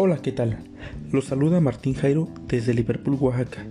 Hola, 0.00 0.18
¿qué 0.22 0.30
tal? 0.30 0.58
Los 1.10 1.24
saluda 1.24 1.58
Martín 1.58 1.94
Jairo 1.94 2.28
desde 2.46 2.72
Liverpool, 2.72 3.16
Oaxaca, 3.18 3.66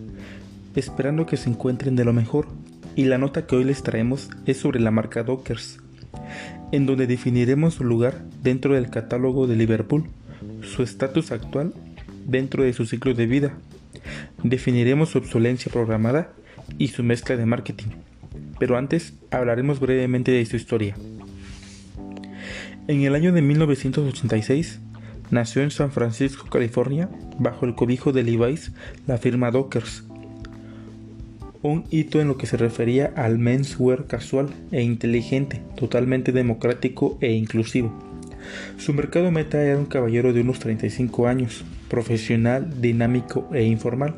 esperando 0.76 1.26
que 1.26 1.38
se 1.38 1.50
encuentren 1.50 1.96
de 1.96 2.04
lo 2.04 2.12
mejor 2.12 2.50
y 2.98 3.06
la 3.06 3.18
nota 3.18 3.48
que 3.48 3.56
hoy 3.56 3.64
les 3.64 3.82
traemos 3.82 4.30
es 4.46 4.58
sobre 4.58 4.82
la 4.82 4.92
marca 4.92 5.24
Dockers, 5.24 5.80
en 6.74 6.86
donde 6.86 7.08
definiremos 7.08 7.76
su 7.76 7.86
lugar 7.86 8.26
dentro 8.44 8.74
del 8.74 8.90
catálogo 8.90 9.48
de 9.48 9.56
Liverpool, 9.56 10.10
su 10.64 10.84
estatus 10.84 11.32
actual 11.32 11.74
dentro 12.26 12.64
de 12.64 12.74
su 12.74 12.86
ciclo 12.86 13.14
de 13.14 13.26
vida, 13.26 13.58
definiremos 14.44 15.08
su 15.08 15.20
obsolencia 15.20 15.72
programada 15.72 16.34
y 16.78 16.90
su 16.90 17.06
mezcla 17.06 17.38
de 17.38 17.46
marketing. 17.46 17.92
Pero 18.60 18.78
antes 18.78 19.14
hablaremos 19.32 19.80
brevemente 19.80 20.32
de 20.32 20.46
su 20.46 20.58
historia. 20.58 20.98
En 22.90 23.02
el 23.04 23.16
año 23.16 23.32
de 23.32 23.42
1986, 23.42 24.82
Nació 25.30 25.62
en 25.62 25.72
San 25.72 25.92
Francisco, 25.92 26.48
California, 26.50 27.10
bajo 27.38 27.66
el 27.66 27.76
cobijo 27.76 28.14
de 28.14 28.24
Levi's, 28.24 28.72
la 29.08 29.18
firma 29.18 29.52
Dockers. 29.52 30.06
Un 31.62 31.84
hito 31.92 32.22
en 32.22 32.30
lo 32.30 32.38
que 32.38 32.48
se 32.48 32.56
refería 32.56 33.12
al 33.18 33.38
menswear 33.38 34.06
casual 34.06 34.48
e 34.72 34.84
inteligente, 34.84 35.62
totalmente 35.76 36.32
democrático 36.32 37.18
e 37.20 37.34
inclusivo. 37.34 37.92
Su 38.78 38.94
mercado 38.94 39.30
meta 39.30 39.62
era 39.62 39.78
un 39.78 39.86
caballero 39.86 40.32
de 40.32 40.42
unos 40.42 40.60
35 40.60 41.28
años, 41.28 41.66
profesional, 41.90 42.80
dinámico 42.82 43.50
e 43.54 43.66
informal, 43.66 44.16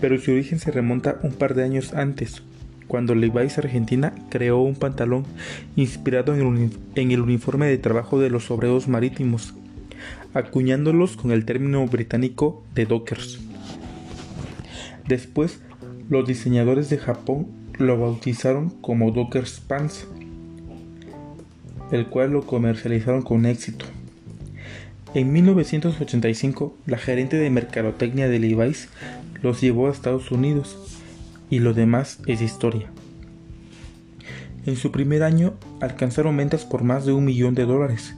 pero 0.00 0.20
su 0.20 0.30
origen 0.30 0.60
se 0.60 0.70
remonta 0.70 1.18
un 1.24 1.32
par 1.32 1.54
de 1.54 1.64
años 1.64 1.94
antes, 1.94 2.44
cuando 2.86 3.16
Levi's 3.16 3.58
Argentina 3.58 4.14
creó 4.28 4.60
un 4.60 4.76
pantalón 4.76 5.24
inspirado 5.74 6.32
en 6.36 7.10
el 7.10 7.20
uniforme 7.20 7.66
de 7.66 7.78
trabajo 7.78 8.20
de 8.20 8.30
los 8.30 8.52
obreros 8.52 8.86
marítimos 8.86 9.54
acuñándolos 10.34 11.16
con 11.16 11.30
el 11.30 11.44
término 11.44 11.86
británico 11.86 12.62
de 12.74 12.86
Dockers. 12.86 13.40
Después, 15.06 15.60
los 16.08 16.26
diseñadores 16.26 16.88
de 16.90 16.98
Japón 16.98 17.48
lo 17.78 17.98
bautizaron 17.98 18.70
como 18.70 19.10
Dockers 19.10 19.60
Pants, 19.60 20.06
el 21.90 22.06
cual 22.06 22.32
lo 22.32 22.46
comercializaron 22.46 23.22
con 23.22 23.46
éxito. 23.46 23.84
En 25.14 25.32
1985, 25.32 26.74
la 26.86 26.96
gerente 26.96 27.36
de 27.36 27.50
mercadotecnia 27.50 28.28
de 28.28 28.38
Levi's 28.38 28.88
los 29.42 29.60
llevó 29.60 29.88
a 29.88 29.90
Estados 29.90 30.30
Unidos 30.30 31.00
y 31.50 31.58
lo 31.58 31.74
demás 31.74 32.20
es 32.26 32.40
historia. 32.40 32.86
En 34.64 34.76
su 34.76 34.90
primer 34.92 35.22
año 35.22 35.54
alcanzaron 35.80 36.36
ventas 36.36 36.64
por 36.64 36.84
más 36.84 37.04
de 37.04 37.12
un 37.12 37.24
millón 37.24 37.54
de 37.54 37.66
dólares 37.66 38.14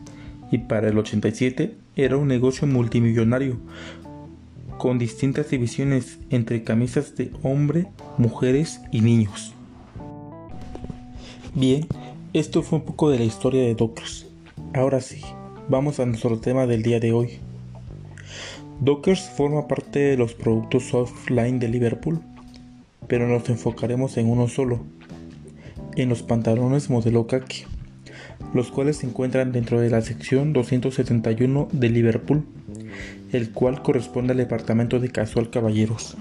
y 0.51 0.59
para 0.59 0.89
el 0.89 0.99
87 0.99 1.77
era 1.97 2.17
un 2.17 2.29
negocio 2.29 2.67
multimillonario 2.67 3.59
con 4.79 4.99
distintas 4.99 5.51
divisiones 5.51 6.19
entre 6.31 6.65
camisas 6.65 7.17
de 7.17 7.31
hombre, 7.43 7.87
mujeres 8.19 8.81
y 8.91 9.01
niños. 9.01 9.55
Bien, 11.55 11.87
esto 12.33 12.63
fue 12.63 12.81
un 12.81 12.85
poco 12.85 13.11
de 13.11 13.19
la 13.19 13.25
historia 13.25 13.63
de 13.63 13.75
Dockers. 13.75 14.27
Ahora 14.75 15.01
sí, 15.01 15.23
vamos 15.69 16.01
a 16.01 16.07
nuestro 16.07 16.39
tema 16.39 16.67
del 16.67 16.83
día 16.83 16.99
de 16.99 17.13
hoy. 17.13 17.39
Dockers 18.81 19.31
forma 19.31 19.69
parte 19.69 20.01
de 20.01 20.17
los 20.17 20.35
productos 20.35 20.93
offline 20.93 21.61
de 21.61 21.69
Liverpool, 21.69 22.21
pero 23.07 23.29
nos 23.29 23.49
enfocaremos 23.49 24.17
en 24.17 24.29
uno 24.29 24.49
solo, 24.49 24.81
en 25.95 26.09
los 26.09 26.23
pantalones 26.23 26.91
modelo 26.91 27.29
khaki 27.29 27.65
los 28.53 28.71
cuales 28.71 28.99
se 28.99 29.07
encuentran 29.07 29.53
dentro 29.53 29.81
de 29.81 29.91
la 29.91 30.01
sección 30.01 30.53
271 30.53 31.69
de 31.73 31.89
Liverpool, 31.89 32.45
el 33.33 33.51
cual 33.51 33.83
corresponde 33.83 34.33
al 34.33 34.39
departamento 34.39 35.01
de 35.01 35.11
casual 35.11 35.51
caballeros. 35.51 36.17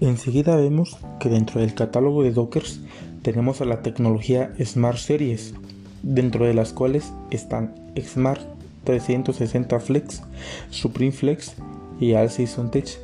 Enseguida 0.00 0.56
vemos 0.56 0.96
que 1.20 1.28
dentro 1.28 1.60
del 1.60 1.74
catálogo 1.74 2.22
de 2.22 2.32
Dockers 2.32 2.80
tenemos 3.22 3.60
a 3.60 3.64
la 3.64 3.82
tecnología 3.82 4.52
Smart 4.64 4.98
Series, 4.98 5.54
dentro 6.02 6.44
de 6.44 6.54
las 6.54 6.72
cuales 6.72 7.12
están 7.30 7.74
Smart 8.00 8.40
360 8.84 9.78
Flex, 9.80 10.22
Supreme 10.70 11.12
Flex 11.12 11.54
y 12.00 12.14
All 12.14 12.30
Season 12.30 12.70
Tech 12.70 12.98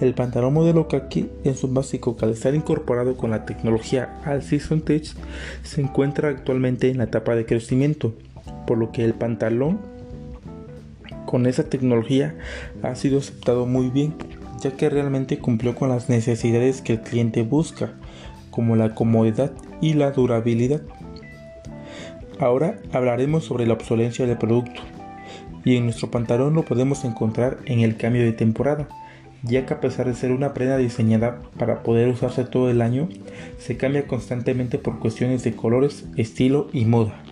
el 0.00 0.14
pantalón 0.14 0.54
modelo 0.54 0.88
Kaki 0.88 1.30
en 1.44 1.54
su 1.56 1.68
básico 1.68 2.16
calzado 2.16 2.54
incorporado 2.54 3.16
con 3.16 3.30
la 3.30 3.46
tecnología 3.46 4.20
All 4.26 4.42
Season 4.42 4.82
Tech 4.82 5.04
se 5.62 5.80
encuentra 5.80 6.28
actualmente 6.28 6.90
en 6.90 6.98
la 6.98 7.04
etapa 7.04 7.34
de 7.34 7.46
crecimiento, 7.46 8.14
por 8.66 8.78
lo 8.78 8.92
que 8.92 9.04
el 9.04 9.14
pantalón 9.14 9.80
con 11.24 11.46
esa 11.46 11.64
tecnología 11.64 12.36
ha 12.82 12.94
sido 12.94 13.18
aceptado 13.18 13.66
muy 13.66 13.90
bien, 13.90 14.14
ya 14.60 14.72
que 14.72 14.90
realmente 14.90 15.38
cumplió 15.38 15.74
con 15.74 15.88
las 15.88 16.08
necesidades 16.08 16.82
que 16.82 16.94
el 16.94 17.00
cliente 17.00 17.42
busca, 17.42 17.94
como 18.50 18.76
la 18.76 18.94
comodidad 18.94 19.52
y 19.80 19.94
la 19.94 20.12
durabilidad. 20.12 20.82
Ahora 22.38 22.78
hablaremos 22.92 23.44
sobre 23.44 23.66
la 23.66 23.74
obsolencia 23.74 24.26
del 24.26 24.38
producto, 24.38 24.82
y 25.64 25.76
en 25.76 25.84
nuestro 25.84 26.10
pantalón 26.10 26.54
lo 26.54 26.64
podemos 26.64 27.04
encontrar 27.04 27.58
en 27.64 27.80
el 27.80 27.96
cambio 27.96 28.22
de 28.22 28.32
temporada 28.32 28.88
ya 29.46 29.64
que 29.64 29.74
a 29.74 29.80
pesar 29.80 30.06
de 30.06 30.14
ser 30.14 30.32
una 30.32 30.54
prenda 30.54 30.76
diseñada 30.76 31.40
para 31.58 31.82
poder 31.82 32.08
usarse 32.08 32.44
todo 32.44 32.70
el 32.70 32.82
año, 32.82 33.08
se 33.58 33.76
cambia 33.76 34.06
constantemente 34.06 34.78
por 34.78 34.98
cuestiones 34.98 35.44
de 35.44 35.54
colores, 35.54 36.04
estilo 36.16 36.68
y 36.72 36.84
moda. 36.84 37.22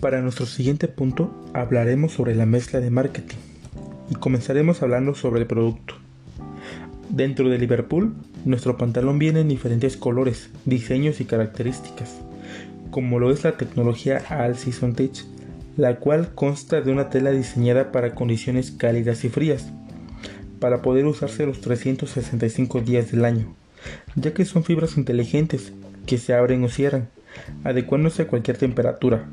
Para 0.00 0.20
nuestro 0.20 0.44
siguiente 0.44 0.86
punto 0.86 1.34
hablaremos 1.54 2.12
sobre 2.12 2.34
la 2.34 2.44
mezcla 2.44 2.80
de 2.80 2.90
marketing 2.90 3.38
y 4.10 4.14
comenzaremos 4.14 4.82
hablando 4.82 5.14
sobre 5.14 5.40
el 5.40 5.46
producto. 5.46 5.94
Dentro 7.08 7.48
de 7.48 7.58
Liverpool, 7.58 8.14
nuestro 8.44 8.76
pantalón 8.76 9.18
viene 9.18 9.40
en 9.40 9.48
diferentes 9.48 9.96
colores, 9.96 10.50
diseños 10.66 11.20
y 11.20 11.24
características, 11.24 12.20
como 12.90 13.18
lo 13.18 13.30
es 13.30 13.44
la 13.44 13.56
tecnología 13.56 14.22
All 14.30 14.56
Season 14.56 14.94
la 15.76 15.96
cual 15.96 16.34
consta 16.34 16.80
de 16.80 16.92
una 16.92 17.08
tela 17.10 17.30
diseñada 17.30 17.90
para 17.90 18.14
condiciones 18.14 18.70
cálidas 18.70 19.24
y 19.24 19.28
frías, 19.28 19.72
para 20.64 20.80
poder 20.80 21.04
usarse 21.04 21.44
los 21.44 21.60
365 21.60 22.80
días 22.80 23.12
del 23.12 23.26
año, 23.26 23.54
ya 24.14 24.32
que 24.32 24.46
son 24.46 24.64
fibras 24.64 24.96
inteligentes 24.96 25.74
que 26.06 26.16
se 26.16 26.32
abren 26.32 26.64
o 26.64 26.70
cierran, 26.70 27.10
adecuándose 27.64 28.22
a 28.22 28.28
cualquier 28.28 28.56
temperatura. 28.56 29.26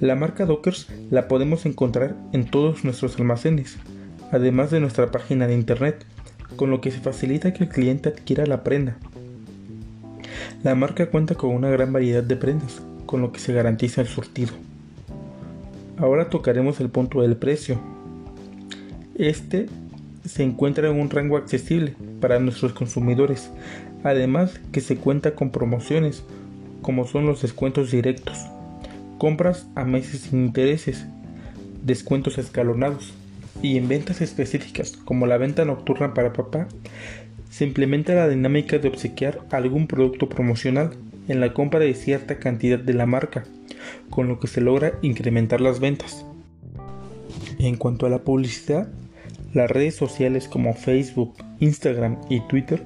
La 0.00 0.16
marca 0.16 0.46
Dockers 0.46 0.88
la 1.12 1.28
podemos 1.28 1.64
encontrar 1.64 2.16
en 2.32 2.50
todos 2.50 2.82
nuestros 2.82 3.20
almacenes, 3.20 3.76
además 4.32 4.72
de 4.72 4.80
nuestra 4.80 5.12
página 5.12 5.46
de 5.46 5.54
internet, 5.54 6.04
con 6.56 6.70
lo 6.70 6.80
que 6.80 6.90
se 6.90 6.98
facilita 6.98 7.52
que 7.52 7.62
el 7.62 7.70
cliente 7.70 8.08
adquiera 8.08 8.46
la 8.46 8.64
prenda. 8.64 8.96
La 10.64 10.74
marca 10.74 11.08
cuenta 11.08 11.36
con 11.36 11.50
una 11.50 11.70
gran 11.70 11.92
variedad 11.92 12.24
de 12.24 12.34
prendas, 12.34 12.82
con 13.06 13.20
lo 13.20 13.30
que 13.30 13.38
se 13.38 13.52
garantiza 13.52 14.00
el 14.00 14.08
surtido. 14.08 14.54
Ahora 15.98 16.30
tocaremos 16.30 16.80
el 16.80 16.90
punto 16.90 17.22
del 17.22 17.36
precio. 17.36 17.80
Este 19.18 19.66
se 20.24 20.44
encuentra 20.44 20.88
en 20.88 21.00
un 21.00 21.10
rango 21.10 21.36
accesible 21.36 21.96
para 22.20 22.38
nuestros 22.38 22.72
consumidores, 22.72 23.50
además 24.04 24.60
que 24.70 24.80
se 24.80 24.96
cuenta 24.96 25.34
con 25.34 25.50
promociones 25.50 26.22
como 26.82 27.04
son 27.04 27.26
los 27.26 27.42
descuentos 27.42 27.90
directos, 27.90 28.38
compras 29.18 29.66
a 29.74 29.84
meses 29.84 30.20
sin 30.20 30.46
intereses, 30.46 31.04
descuentos 31.82 32.38
escalonados 32.38 33.12
y 33.60 33.76
en 33.76 33.88
ventas 33.88 34.20
específicas 34.20 34.92
como 34.92 35.26
la 35.26 35.36
venta 35.36 35.64
nocturna 35.64 36.14
para 36.14 36.32
papá, 36.32 36.68
se 37.50 37.64
implementa 37.64 38.14
la 38.14 38.28
dinámica 38.28 38.78
de 38.78 38.86
obsequiar 38.86 39.40
algún 39.50 39.88
producto 39.88 40.28
promocional 40.28 40.90
en 41.26 41.40
la 41.40 41.52
compra 41.54 41.80
de 41.80 41.94
cierta 41.94 42.38
cantidad 42.38 42.78
de 42.78 42.94
la 42.94 43.06
marca, 43.06 43.42
con 44.10 44.28
lo 44.28 44.38
que 44.38 44.46
se 44.46 44.60
logra 44.60 44.92
incrementar 45.02 45.60
las 45.60 45.80
ventas. 45.80 46.24
En 47.58 47.74
cuanto 47.74 48.06
a 48.06 48.10
la 48.10 48.20
publicidad, 48.20 48.88
las 49.54 49.70
redes 49.70 49.96
sociales 49.96 50.48
como 50.48 50.74
Facebook, 50.74 51.34
Instagram 51.60 52.18
y 52.28 52.40
Twitter 52.40 52.84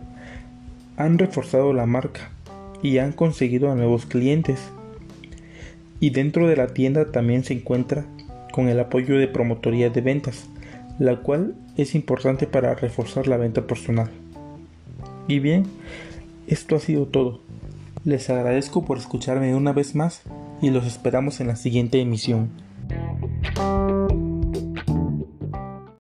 han 0.97 1.19
reforzado 1.19 1.73
la 1.73 1.87
marca 1.87 2.31
y 2.83 2.99
han 2.99 3.13
conseguido 3.13 3.71
a 3.71 3.75
nuevos 3.75 4.07
clientes. 4.07 4.61
Y 6.01 6.11
dentro 6.11 6.49
de 6.49 6.57
la 6.57 6.69
tienda 6.69 7.11
también 7.13 7.45
se 7.45 7.55
encuentra 7.55 8.05
con 8.53 8.69
el 8.69 8.79
apoyo 8.81 9.17
de 9.17 9.29
promotoría 9.29 9.91
de 9.91 10.01
ventas, 10.01 10.49
la 10.99 11.17
cual 11.17 11.55
es 11.77 11.95
importante 11.95 12.47
para 12.47 12.75
reforzar 12.75 13.27
la 13.29 13.37
venta 13.37 13.67
personal. 13.67 14.11
Y 15.29 15.39
bien, 15.39 15.65
esto 16.47 16.77
ha 16.77 16.81
sido 16.81 17.07
todo. 17.07 17.41
Les 18.05 18.29
agradezco 18.31 18.85
por 18.85 18.99
escucharme 18.99 19.55
una 19.55 19.73
vez 19.73 19.95
más 19.95 20.23
y 20.61 20.71
los 20.71 20.87
esperamos 20.87 21.41
en 21.41 21.49
la 21.49 21.57
siguiente 21.57 22.01
emisión. 22.01 22.51